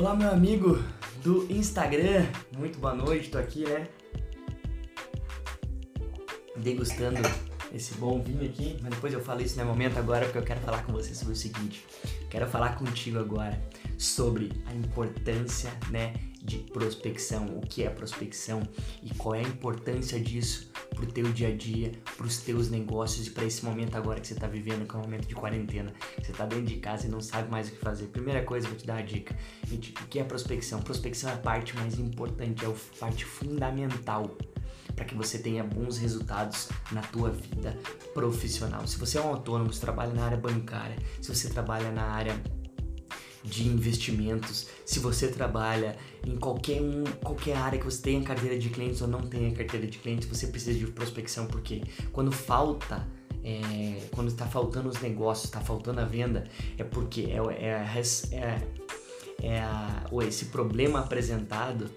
Olá, 0.00 0.16
meu 0.16 0.30
amigo 0.30 0.82
do 1.22 1.46
Instagram. 1.52 2.24
Muito 2.56 2.78
boa 2.78 2.94
noite, 2.94 3.28
tô 3.28 3.36
aqui, 3.36 3.66
né? 3.66 3.86
Degustando 6.56 7.20
esse 7.70 7.92
bom 7.96 8.22
vinho 8.22 8.46
aqui, 8.46 8.78
mas 8.80 8.94
depois 8.94 9.12
eu 9.12 9.20
falo 9.20 9.42
isso 9.42 9.58
no 9.58 9.66
momento 9.66 9.98
agora 9.98 10.24
porque 10.24 10.38
eu 10.38 10.42
quero 10.42 10.60
falar 10.60 10.84
com 10.84 10.92
você 10.94 11.14
sobre 11.14 11.34
o 11.34 11.36
seguinte. 11.36 11.84
Quero 12.30 12.46
falar 12.46 12.78
contigo 12.78 13.18
agora 13.18 13.62
sobre 13.98 14.50
a 14.64 14.74
importância, 14.74 15.70
né, 15.90 16.14
de 16.42 16.58
prospecção, 16.58 17.46
o 17.56 17.60
que 17.60 17.82
é 17.82 17.90
prospecção 17.90 18.62
e 19.02 19.14
qual 19.14 19.34
é 19.34 19.40
a 19.40 19.42
importância 19.42 20.18
disso 20.18 20.70
pro 20.94 21.06
teu 21.06 21.30
dia 21.32 21.48
a 21.48 21.56
dia, 21.56 21.92
pros 22.16 22.38
teus 22.38 22.70
negócios 22.70 23.26
e 23.26 23.30
para 23.30 23.44
esse 23.44 23.64
momento 23.64 23.96
agora 23.96 24.20
que 24.20 24.26
você 24.26 24.34
tá 24.34 24.46
vivendo, 24.46 24.86
que 24.86 24.94
é 24.94 24.98
um 24.98 25.02
momento 25.02 25.26
de 25.26 25.34
quarentena. 25.34 25.92
Você 26.18 26.32
tá 26.32 26.46
dentro 26.46 26.66
de 26.66 26.76
casa 26.76 27.06
e 27.06 27.10
não 27.10 27.20
sabe 27.20 27.50
mais 27.50 27.68
o 27.68 27.72
que 27.72 27.78
fazer. 27.78 28.06
Primeira 28.06 28.42
coisa, 28.42 28.68
vou 28.68 28.76
te 28.76 28.86
dar 28.86 28.98
a 28.98 29.02
dica. 29.02 29.36
Gente, 29.66 29.92
o 29.92 30.06
que 30.06 30.18
é 30.18 30.24
prospecção? 30.24 30.80
Prospecção 30.80 31.30
é 31.30 31.34
a 31.34 31.36
parte 31.36 31.76
mais 31.76 31.98
importante, 31.98 32.64
é 32.64 32.68
a 32.68 32.74
parte 32.98 33.24
fundamental 33.24 34.36
para 34.94 35.04
que 35.04 35.14
você 35.14 35.38
tenha 35.38 35.64
bons 35.64 35.98
resultados 35.98 36.68
na 36.92 37.00
tua 37.00 37.30
vida 37.30 37.76
profissional. 38.12 38.86
Se 38.86 38.98
você 38.98 39.18
é 39.18 39.20
um 39.20 39.28
autônomo, 39.28 39.72
se 39.72 39.80
trabalha 39.80 40.12
na 40.12 40.24
área 40.24 40.36
bancária, 40.36 40.96
se 41.22 41.34
você 41.34 41.48
trabalha 41.48 41.90
na 41.90 42.02
área 42.02 42.38
de 43.42 43.66
investimentos, 43.66 44.66
se 44.84 44.98
você 44.98 45.28
trabalha 45.28 45.96
em 46.26 46.36
qualquer, 46.36 46.80
um, 46.80 47.04
qualquer 47.22 47.56
área 47.56 47.78
que 47.78 47.84
você 47.84 48.02
tenha 48.02 48.22
carteira 48.22 48.58
de 48.58 48.68
clientes 48.68 49.00
ou 49.00 49.08
não 49.08 49.22
tenha 49.22 49.50
carteira 49.52 49.86
de 49.86 49.98
clientes, 49.98 50.28
você 50.28 50.46
precisa 50.46 50.78
de 50.78 50.86
prospecção, 50.86 51.46
porque 51.46 51.82
quando 52.12 52.30
falta 52.30 53.06
é, 53.42 54.08
quando 54.10 54.28
está 54.28 54.46
faltando 54.46 54.88
os 54.88 55.00
negócios, 55.00 55.46
está 55.46 55.60
faltando 55.60 56.00
a 56.00 56.04
venda, 56.04 56.44
é 56.76 56.84
porque 56.84 57.22
é, 57.22 57.38
é, 57.64 58.02
é, 58.32 58.62
é 59.42 59.58
a, 59.60 60.04
esse 60.26 60.46
problema 60.46 61.00
apresentado 61.00 61.90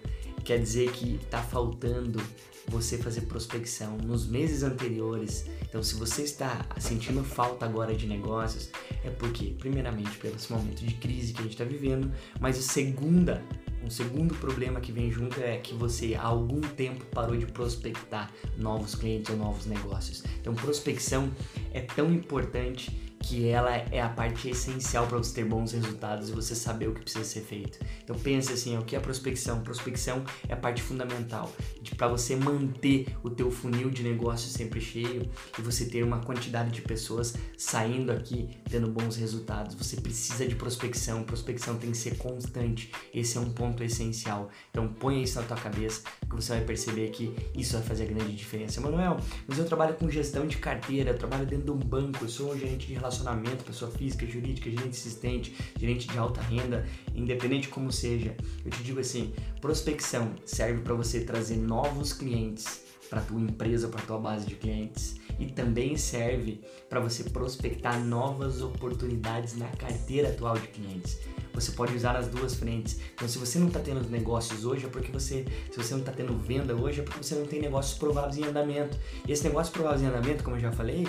quer 0.44 0.60
dizer 0.60 0.92
que 0.92 1.16
está 1.16 1.42
faltando 1.42 2.22
você 2.68 2.98
fazer 2.98 3.22
prospecção 3.22 3.98
nos 3.98 4.26
meses 4.28 4.64
anteriores. 4.64 5.46
Então, 5.62 5.84
se 5.84 5.96
você 5.96 6.24
está 6.24 6.66
sentindo 6.80 7.24
falta 7.24 7.66
agora 7.66 7.94
de 7.94 8.08
negócios, 8.08 8.70
é 9.04 9.10
porque, 9.10 9.54
primeiramente, 9.58 10.18
pelo 10.18 10.36
esse 10.36 10.52
momento 10.52 10.86
de 10.86 10.94
crise 10.94 11.34
que 11.34 11.40
a 11.40 11.44
gente 11.44 11.54
está 11.54 11.66
vivendo, 11.66 12.12
mas 12.40 12.58
a 12.58 12.62
segunda 12.62 13.44
um 13.86 13.90
segundo 13.90 14.34
problema 14.36 14.80
que 14.80 14.94
vem 14.94 15.12
junto 15.12 15.42
é 15.42 15.58
que 15.58 15.74
você 15.74 16.16
há 16.16 16.24
algum 16.24 16.62
tempo 16.62 17.04
parou 17.08 17.36
de 17.36 17.46
prospectar 17.46 18.32
novos 18.58 18.96
clientes 18.96 19.30
ou 19.30 19.38
novos 19.38 19.66
negócios. 19.66 20.24
Então, 20.40 20.54
prospecção 20.56 21.30
é 21.74 21.82
tão 21.82 22.10
importante 22.14 23.13
que 23.24 23.48
ela 23.48 23.72
é 23.72 24.02
a 24.02 24.10
parte 24.10 24.50
essencial 24.50 25.08
para 25.08 25.18
você 25.18 25.34
ter 25.34 25.46
bons 25.46 25.72
resultados 25.72 26.30
e 26.30 26.34
você 26.34 26.54
saber 26.54 26.90
o 26.90 26.94
que 26.94 27.02
precisa 27.02 27.24
ser 27.24 27.42
feito. 27.42 27.80
Então 28.04 28.18
pense 28.20 28.52
assim, 28.52 28.78
o 28.78 28.84
que 28.84 28.96
é 28.96 29.00
prospecção? 29.00 29.62
Prospecção 29.62 30.24
é 30.48 30.54
a 30.54 30.58
parte 30.58 30.82
fundamental 30.82 31.50
para 31.98 32.08
você 32.08 32.36
manter 32.36 33.08
o 33.24 33.30
teu 33.30 33.50
funil 33.50 33.90
de 33.90 34.04
negócio 34.04 34.50
sempre 34.50 34.82
cheio 34.82 35.24
e 35.58 35.62
você 35.62 35.86
ter 35.86 36.04
uma 36.04 36.20
quantidade 36.20 36.72
de 36.72 36.82
pessoas 36.82 37.34
saindo 37.58 38.12
aqui 38.12 38.50
tendo 38.70 38.88
bons 38.88 39.16
resultados. 39.16 39.76
Você 39.76 40.02
precisa 40.02 40.46
de 40.46 40.56
prospecção, 40.56 41.24
prospecção 41.24 41.78
tem 41.78 41.92
que 41.92 41.98
ser 41.98 42.18
constante. 42.18 42.92
Esse 43.14 43.38
é 43.38 43.42
um 43.42 43.52
ponto 43.52 43.84
essencial. 43.84 44.50
Então 44.70 44.88
ponha 44.88 45.24
isso 45.24 45.40
na 45.40 45.46
tua 45.46 45.58
cabeça 45.58 46.02
que 46.30 46.36
você 46.36 46.54
vai 46.54 46.62
perceber 46.62 47.10
que 47.10 47.34
isso 47.56 47.74
vai 47.74 47.84
fazer 47.84 48.04
a 48.04 48.08
grande 48.08 48.36
diferença. 48.36 48.82
Manuel, 48.82 49.18
mas 49.48 49.58
eu 49.58 49.66
trabalho 49.66 49.94
com 49.94 50.10
gestão 50.10 50.46
de 50.46 50.58
carteira, 50.58 51.12
eu 51.12 51.18
trabalho 51.18 51.46
dentro 51.46 51.66
de 51.66 51.72
um 51.72 51.78
banco, 51.78 52.26
eu 52.26 52.30
sou 52.30 52.54
um 52.54 52.58
gerente 52.58 52.88
de 52.88 52.94
relações 52.94 53.13
relacionamento, 53.14 53.64
pessoa 53.64 53.92
física, 53.92 54.26
jurídica, 54.26 54.70
gerente 54.70 54.98
assistente, 54.98 55.56
gerente 55.80 56.08
de 56.08 56.18
alta 56.18 56.42
renda, 56.42 56.86
independente 57.14 57.68
como 57.68 57.92
seja. 57.92 58.36
Eu 58.66 58.72
te 58.72 58.84
digo 58.84 59.00
assim, 59.00 59.34
prospecção 59.62 60.34
serve 60.46 60.82
para 60.82 60.94
você 60.94 61.22
trazer 61.22 61.58
novos 61.58 62.14
clientes 62.14 62.84
para 63.10 63.22
tua 63.22 63.40
empresa, 63.40 63.88
para 63.88 64.02
tua 64.02 64.18
base 64.18 64.48
de 64.48 64.56
clientes 64.56 65.18
e 65.40 65.46
também 65.46 65.96
serve 65.98 66.62
para 66.90 67.00
você 67.00 67.24
prospectar 67.26 68.04
novas 68.04 68.62
oportunidades 68.62 69.56
na 69.56 69.68
carteira 69.68 70.30
atual 70.30 70.58
de 70.58 70.68
clientes. 70.68 71.20
Você 71.54 71.72
pode 71.72 71.96
usar 71.96 72.16
as 72.16 72.28
duas 72.28 72.56
frentes. 72.56 73.00
Então, 73.14 73.28
se 73.28 73.38
você 73.38 73.60
não 73.60 73.68
está 73.68 73.80
tendo 73.80 74.10
negócios 74.10 74.66
hoje, 74.66 74.86
é 74.86 74.90
porque 74.90 75.12
você, 75.12 75.46
se 75.72 75.78
você 75.78 75.94
não 75.94 76.02
está 76.02 76.12
tendo 76.12 76.38
venda 76.38 76.76
hoje, 76.76 77.02
é 77.02 77.04
porque 77.04 77.22
você 77.22 77.36
não 77.36 77.46
tem 77.46 77.62
negócios 77.62 77.98
prováveis 77.98 78.38
em 78.38 78.46
andamento. 78.46 78.98
E 79.28 79.32
esse 79.32 79.44
negócio 79.44 79.72
prováveis 79.72 80.02
em 80.02 80.08
andamento, 80.08 80.44
como 80.44 80.56
eu 80.56 80.60
já 80.60 80.72
falei, 80.72 81.08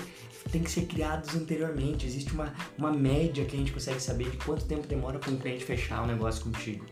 tem 0.51 0.63
que 0.63 0.71
ser 0.71 0.83
criados 0.83 1.35
anteriormente. 1.35 2.07
Existe 2.07 2.33
uma, 2.33 2.53
uma 2.77 2.93
média 2.93 3.45
que 3.45 3.57
a 3.57 3.59
gente 3.59 3.73
consegue 3.73 4.01
saber 4.01 4.31
de 4.31 4.37
quanto 4.39 4.65
tempo 4.67 4.87
demora 4.87 5.19
para 5.19 5.31
um 5.31 5.37
cliente 5.37 5.65
fechar 5.65 6.03
um 6.03 6.07
negócio 6.07 6.45
contigo. 6.45 6.85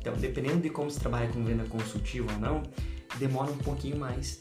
Então, 0.00 0.14
dependendo 0.14 0.60
de 0.60 0.70
como 0.70 0.90
você 0.90 1.00
trabalha 1.00 1.28
com 1.28 1.44
venda 1.44 1.64
consultiva 1.64 2.32
ou 2.32 2.38
não, 2.38 2.62
demora 3.18 3.50
um 3.50 3.58
pouquinho 3.58 3.96
mais. 3.96 4.38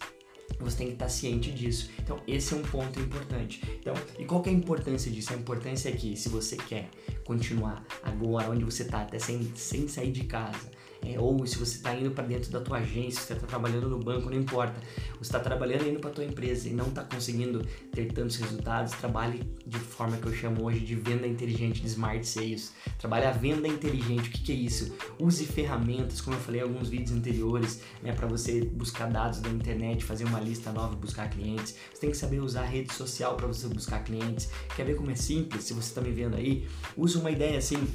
Você 0.60 0.78
tem 0.78 0.88
que 0.88 0.94
estar 0.94 1.10
ciente 1.10 1.52
disso. 1.52 1.90
Então, 2.00 2.20
esse 2.28 2.54
é 2.54 2.58
um 2.58 2.62
ponto 2.62 3.00
importante. 3.00 3.62
Então, 3.80 3.94
e 4.18 4.26
qual 4.26 4.44
é 4.46 4.50
a 4.50 4.54
importância 4.54 5.12
disso? 5.12 5.34
A 5.34 5.36
importância 5.36 5.90
é 5.90 5.92
que, 5.92 6.16
se 6.16 6.30
você 6.30 6.56
quer 6.56 6.90
continuar 7.26 7.86
agora 8.04 8.50
onde 8.50 8.64
você 8.64 8.84
está, 8.84 9.02
até 9.02 9.20
sem, 9.20 9.52
sem 9.56 9.88
sair 9.88 10.12
de 10.12 10.24
casa, 10.24 10.72
é, 11.06 11.20
ou 11.20 11.46
se 11.46 11.58
você 11.58 11.78
está 11.78 11.94
indo 11.94 12.10
para 12.12 12.24
dentro 12.24 12.52
da 12.52 12.60
tua 12.60 12.80
agência, 12.80 13.22
você 13.22 13.34
está 13.34 13.46
trabalhando 13.46 13.88
no 13.88 14.00
banco, 14.00 14.30
não 14.30 14.38
importa. 14.38 14.80
Você 15.14 15.22
está 15.22 15.40
trabalhando 15.40 15.88
indo 15.88 16.00
para 16.00 16.10
tua 16.10 16.26
empresa 16.26 16.68
e 16.68 16.74
não 16.74 16.88
está 16.88 17.04
conseguindo 17.04 17.66
ter 17.92 18.12
tantos 18.12 18.38
resultados, 18.38 18.94
trabalhe 18.94 19.44
de 19.66 19.78
forma 19.78 20.18
que 20.18 20.26
eu 20.26 20.34
chamo 20.34 20.64
hoje 20.64 20.80
de 20.80 20.96
venda 20.96 21.28
inteligente, 21.28 21.80
de 21.82 21.88
smart 21.88 22.26
sales. 22.26 22.74
Trabalhe 22.98 23.26
a 23.26 23.32
venda 23.32 23.68
inteligente. 23.68 24.30
O 24.30 24.32
que, 24.32 24.42
que 24.42 24.52
é 24.52 24.56
isso? 24.56 24.96
Use 25.20 25.46
ferramentas, 25.46 26.22
como 26.22 26.36
eu 26.36 26.40
falei 26.40 26.62
em 26.62 26.64
alguns 26.64 26.90
vídeos 26.90 27.12
anteriores, 27.12 27.82
né, 28.02 28.12
para 28.12 28.28
você 28.28 28.66
buscar 28.66 29.08
dados 29.08 29.40
da 29.40 29.50
internet, 29.50 30.04
fazer 30.04 30.24
uma 30.26 30.40
lista 30.40 30.72
nova, 30.72 30.96
buscar 30.96 31.30
clientes. 31.30 31.76
Você 31.94 32.02
tem 32.02 32.12
que 32.12 32.18
saber 32.18 32.40
usar 32.40 32.62
a 32.62 32.66
rede 32.66 32.92
social 32.94 33.36
para 33.36 33.46
você 33.46 33.68
buscar 33.68 34.04
clientes. 34.04 34.50
Quer 34.76 34.86
ver 34.86 34.96
como 34.96 35.12
é 35.12 35.16
simples? 35.16 35.66
Se 35.66 35.74
você 35.74 35.90
está 35.90 36.02
me 36.02 36.12
vendo 36.12 36.36
aí, 36.36 36.68
use 36.98 37.18
uma 37.18 37.30
ideia 37.30 37.60
assim 37.60 37.88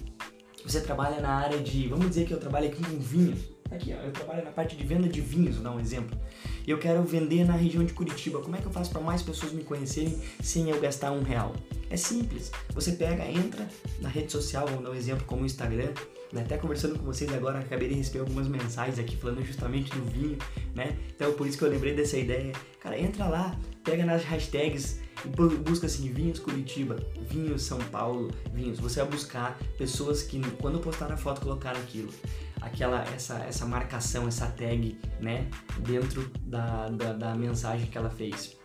você 0.64 0.80
trabalha 0.80 1.20
na 1.20 1.30
área 1.30 1.58
de, 1.58 1.88
vamos 1.88 2.08
dizer 2.08 2.26
que 2.26 2.32
eu 2.32 2.38
trabalho 2.38 2.68
aqui 2.68 2.82
com 2.82 2.98
vinhos. 2.98 3.40
Aqui, 3.70 3.94
ó, 3.96 4.04
eu 4.04 4.12
trabalho 4.12 4.44
na 4.44 4.50
parte 4.50 4.76
de 4.76 4.84
venda 4.84 5.08
de 5.08 5.20
vinhos, 5.20 5.54
vou 5.56 5.64
dar 5.64 5.70
um 5.70 5.80
exemplo. 5.80 6.18
E 6.66 6.70
eu 6.70 6.78
quero 6.78 7.02
vender 7.02 7.44
na 7.44 7.54
região 7.54 7.84
de 7.84 7.92
Curitiba. 7.92 8.40
Como 8.40 8.56
é 8.56 8.60
que 8.60 8.66
eu 8.66 8.72
faço 8.72 8.90
para 8.90 9.00
mais 9.00 9.22
pessoas 9.22 9.52
me 9.52 9.62
conhecerem 9.62 10.20
sem 10.42 10.68
eu 10.68 10.80
gastar 10.80 11.12
um 11.12 11.22
real? 11.22 11.52
É 11.90 11.96
simples. 11.96 12.52
Você 12.72 12.92
pega, 12.92 13.26
entra 13.26 13.68
na 14.00 14.08
rede 14.08 14.30
social, 14.30 14.66
vou 14.66 14.80
dar 14.80 14.90
um 14.90 14.94
exemplo 14.94 15.24
como 15.26 15.42
o 15.42 15.46
Instagram, 15.46 15.92
né? 16.32 16.42
Até 16.42 16.56
conversando 16.56 16.96
com 16.96 17.04
vocês 17.04 17.32
agora, 17.32 17.58
acabei 17.58 17.88
de 17.88 17.94
receber 17.94 18.20
algumas 18.20 18.46
mensagens 18.46 18.98
aqui 18.98 19.16
falando 19.16 19.44
justamente 19.44 19.90
do 19.90 20.04
vinho, 20.04 20.38
né? 20.74 20.96
Então 21.14 21.32
por 21.32 21.46
isso 21.46 21.58
que 21.58 21.64
eu 21.64 21.68
lembrei 21.68 21.94
dessa 21.94 22.16
ideia. 22.16 22.52
Cara, 22.80 22.98
entra 22.98 23.26
lá, 23.26 23.58
pega 23.84 24.06
nas 24.06 24.22
hashtags 24.22 25.00
busca 25.28 25.86
assim 25.86 26.12
vinhos 26.12 26.38
Curitiba, 26.38 26.96
vinhos 27.28 27.62
São 27.62 27.78
Paulo, 27.78 28.30
vinhos. 28.52 28.78
Você 28.78 29.00
vai 29.00 29.10
buscar 29.10 29.58
pessoas 29.76 30.22
que 30.22 30.40
quando 30.52 30.78
postaram 30.78 31.14
a 31.14 31.18
foto 31.18 31.40
colocaram 31.40 31.80
aquilo, 31.80 32.12
aquela 32.60 33.02
essa 33.14 33.38
essa 33.40 33.66
marcação, 33.66 34.28
essa 34.28 34.46
tag, 34.46 34.98
né, 35.20 35.48
dentro 35.78 36.30
da, 36.42 36.88
da, 36.88 37.12
da 37.12 37.34
mensagem 37.34 37.86
que 37.86 37.98
ela 37.98 38.10
fez. 38.10 38.56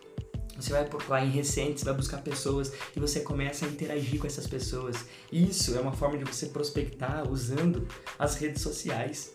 Você 0.56 0.72
vai 0.72 0.84
procurar 0.84 1.24
em 1.24 1.30
recentes, 1.30 1.84
vai 1.84 1.94
buscar 1.94 2.18
pessoas 2.18 2.72
e 2.94 3.00
você 3.00 3.20
começa 3.20 3.66
a 3.66 3.68
interagir 3.68 4.18
com 4.18 4.26
essas 4.26 4.46
pessoas. 4.46 5.04
Isso 5.30 5.76
é 5.76 5.80
uma 5.80 5.92
forma 5.92 6.16
de 6.18 6.24
você 6.24 6.46
prospectar 6.46 7.30
usando 7.30 7.86
as 8.18 8.36
redes 8.36 8.62
sociais. 8.62 9.32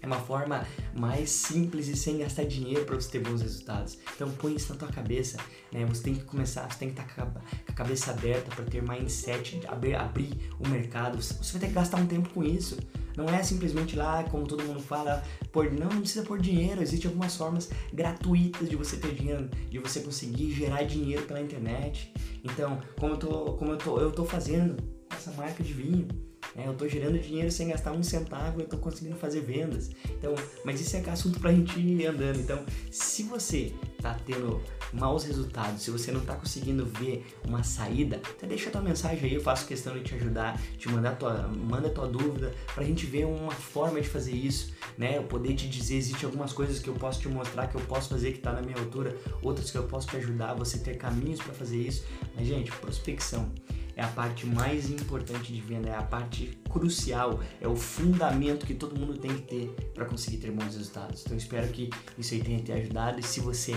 É 0.00 0.06
uma 0.06 0.20
forma 0.20 0.66
mais 0.96 1.28
simples 1.30 1.88
e 1.88 1.96
sem 1.96 2.18
gastar 2.18 2.44
dinheiro 2.44 2.84
para 2.84 2.94
você 2.94 3.10
ter 3.10 3.18
bons 3.18 3.42
resultados. 3.42 3.98
Então 4.14 4.30
põe 4.30 4.54
isso 4.54 4.72
na 4.72 4.78
tua 4.78 4.88
cabeça, 4.88 5.36
né? 5.72 5.84
Você 5.86 6.02
tem 6.04 6.14
que 6.14 6.24
começar, 6.24 6.70
você 6.70 6.78
tem 6.78 6.90
que 6.90 7.00
estar 7.00 7.14
com 7.14 7.40
a 7.66 7.72
cabeça 7.72 8.12
aberta 8.12 8.54
para 8.54 8.64
ter 8.64 8.80
mindset, 8.80 9.60
abrir, 9.66 9.96
abrir 9.96 10.50
o 10.58 10.68
mercado. 10.68 11.20
Você 11.20 11.52
vai 11.52 11.60
ter 11.60 11.66
que 11.68 11.74
gastar 11.74 11.98
um 11.98 12.06
tempo 12.06 12.28
com 12.30 12.44
isso. 12.44 12.78
Não 13.18 13.28
é 13.28 13.42
simplesmente 13.42 13.96
lá, 13.96 14.22
como 14.22 14.46
todo 14.46 14.62
mundo 14.62 14.78
fala, 14.78 15.24
por 15.50 15.68
não, 15.72 15.88
não 15.88 16.02
precisa 16.02 16.24
pôr 16.24 16.40
dinheiro. 16.40 16.80
Existem 16.80 17.08
algumas 17.08 17.34
formas 17.34 17.68
gratuitas 17.92 18.70
de 18.70 18.76
você 18.76 18.96
ter 18.96 19.12
dinheiro, 19.12 19.50
de 19.68 19.80
você 19.80 19.98
conseguir 19.98 20.52
gerar 20.52 20.84
dinheiro 20.84 21.24
pela 21.24 21.40
internet. 21.40 22.12
Então, 22.44 22.80
como 22.96 23.14
eu 23.14 23.16
tô, 23.18 23.54
como 23.54 23.72
eu 23.72 23.76
tô, 23.76 23.98
eu 23.98 24.12
tô 24.12 24.24
fazendo 24.24 24.76
essa 25.10 25.32
marca 25.32 25.64
de 25.64 25.72
vinho, 25.72 26.06
é, 26.56 26.66
eu 26.66 26.72
estou 26.72 26.88
gerando 26.88 27.18
dinheiro 27.18 27.50
sem 27.50 27.68
gastar 27.68 27.92
um 27.92 28.02
centavo, 28.02 28.60
eu 28.60 28.64
estou 28.64 28.78
conseguindo 28.78 29.16
fazer 29.16 29.40
vendas. 29.40 29.90
Então, 30.10 30.34
mas 30.64 30.80
isso 30.80 30.96
é 30.96 31.10
assunto 31.10 31.40
para 31.40 31.50
a 31.50 31.54
gente 31.54 31.78
ir 31.78 32.06
andando. 32.06 32.38
Então, 32.40 32.64
se 32.90 33.22
você 33.22 33.72
está 33.96 34.14
tendo 34.14 34.60
maus 34.92 35.24
resultados, 35.24 35.82
se 35.82 35.90
você 35.90 36.12
não 36.12 36.20
está 36.20 36.34
conseguindo 36.34 36.86
ver 36.86 37.26
uma 37.46 37.62
saída, 37.62 38.16
até 38.16 38.46
deixa 38.46 38.70
tua 38.70 38.80
mensagem 38.80 39.28
aí, 39.28 39.34
eu 39.34 39.40
faço 39.40 39.66
questão 39.66 39.94
de 39.94 40.02
te 40.02 40.14
ajudar, 40.14 40.60
te 40.76 40.88
mandar 40.88 41.16
tua, 41.16 41.48
manda 41.48 41.88
tua 41.90 42.06
dúvida 42.06 42.52
para 42.74 42.84
a 42.84 42.86
gente 42.86 43.06
ver 43.06 43.26
uma 43.26 43.52
forma 43.52 44.00
de 44.00 44.08
fazer 44.08 44.32
isso, 44.32 44.72
né? 44.96 45.18
Eu 45.18 45.24
poder 45.24 45.54
te 45.54 45.68
dizer, 45.68 45.96
existe 45.96 46.24
algumas 46.24 46.52
coisas 46.52 46.78
que 46.78 46.88
eu 46.88 46.94
posso 46.94 47.20
te 47.20 47.28
mostrar 47.28 47.66
que 47.66 47.76
eu 47.76 47.82
posso 47.82 48.08
fazer 48.08 48.32
que 48.32 48.38
está 48.38 48.52
na 48.52 48.62
minha 48.62 48.78
altura, 48.78 49.16
outras 49.42 49.70
que 49.70 49.76
eu 49.76 49.84
posso 49.84 50.08
te 50.08 50.16
ajudar, 50.16 50.54
você 50.54 50.78
ter 50.78 50.96
caminhos 50.96 51.40
para 51.40 51.52
fazer 51.52 51.78
isso. 51.78 52.04
Mas 52.34 52.46
gente, 52.46 52.70
prospecção 52.72 53.50
é 53.98 54.04
a 54.04 54.06
parte 54.06 54.46
mais 54.46 54.88
importante 54.88 55.52
de 55.52 55.60
venda, 55.60 55.88
é 55.88 55.96
a 55.96 56.02
parte 56.02 56.56
crucial, 56.70 57.40
é 57.60 57.66
o 57.66 57.74
fundamento 57.74 58.64
que 58.64 58.72
todo 58.72 58.96
mundo 58.96 59.18
tem 59.18 59.34
que 59.34 59.42
ter 59.42 59.90
para 59.92 60.04
conseguir 60.04 60.36
ter 60.36 60.52
bons 60.52 60.76
resultados. 60.76 61.24
Então 61.26 61.36
espero 61.36 61.66
que 61.66 61.90
isso 62.16 62.32
aí 62.32 62.40
tenha 62.40 62.60
te 62.60 62.70
ajudado 62.70 63.18
e 63.18 63.24
se 63.24 63.40
você 63.40 63.74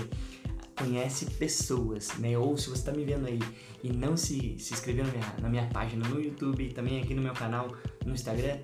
conhece 0.78 1.26
pessoas, 1.26 2.16
né? 2.20 2.38
Ou 2.38 2.56
se 2.56 2.70
você 2.70 2.78
está 2.78 2.92
me 2.92 3.04
vendo 3.04 3.26
aí 3.26 3.40
e 3.84 3.92
não 3.92 4.16
se, 4.16 4.60
se 4.60 4.76
inscreveu 4.76 5.06
na 5.06 5.12
minha, 5.12 5.36
na 5.42 5.50
minha 5.50 5.66
página 5.68 6.08
no 6.08 6.22
YouTube 6.22 6.70
também 6.70 7.02
aqui 7.02 7.16
no 7.16 7.22
meu 7.24 7.34
canal 7.34 7.76
no 8.06 8.14
Instagram, 8.14 8.60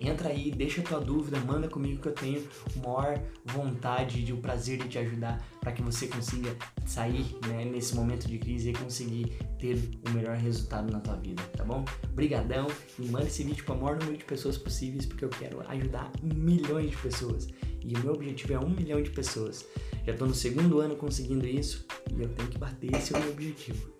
entra 0.00 0.28
aí, 0.28 0.50
deixa 0.50 0.82
tua 0.82 1.00
dúvida, 1.00 1.38
manda 1.40 1.68
comigo 1.68 2.00
que 2.00 2.08
eu 2.08 2.12
tenho 2.12 2.46
maior 2.76 3.20
vontade 3.44 4.24
e 4.24 4.32
o 4.32 4.36
prazer 4.38 4.78
de 4.78 4.88
te 4.88 4.98
ajudar 4.98 5.44
para 5.60 5.72
que 5.72 5.82
você 5.82 6.06
consiga 6.06 6.54
sair 6.86 7.36
né, 7.46 7.64
nesse 7.64 7.94
momento 7.94 8.28
de 8.28 8.38
crise 8.38 8.70
e 8.70 8.72
conseguir 8.72 9.36
ter 9.58 9.78
o 10.06 10.10
melhor 10.10 10.36
resultado 10.36 10.92
na 10.92 11.00
tua 11.00 11.16
vida, 11.16 11.42
tá 11.56 11.64
bom? 11.64 11.84
Brigadão 12.10 12.66
e 12.98 13.06
manda 13.06 13.26
esse 13.26 13.42
vídeo 13.42 13.64
para 13.64 13.74
o 13.74 13.80
maior 13.80 13.98
número 13.98 14.18
de 14.18 14.24
pessoas 14.24 14.56
possíveis 14.56 15.06
porque 15.06 15.24
eu 15.24 15.30
quero 15.30 15.60
ajudar 15.68 16.10
milhões 16.22 16.90
de 16.90 16.96
pessoas 16.96 17.48
e 17.84 17.94
o 17.94 17.98
meu 18.00 18.12
objetivo 18.12 18.52
é 18.52 18.58
um 18.58 18.70
milhão 18.70 19.02
de 19.02 19.10
pessoas. 19.10 19.66
Já 20.04 20.12
estou 20.12 20.28
no 20.28 20.34
segundo 20.34 20.80
ano 20.80 20.96
conseguindo 20.96 21.46
isso 21.46 21.86
e 22.16 22.22
eu 22.22 22.28
tenho 22.28 22.48
que 22.48 22.58
bater 22.58 22.94
esse 22.94 23.14
é 23.14 23.18
o 23.18 23.22
meu 23.22 23.32
objetivo. 23.32 23.98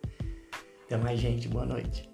Até 0.89 0.97
mais, 0.97 1.21
gente. 1.21 1.49
Boa 1.49 1.67
noite. 1.67 2.09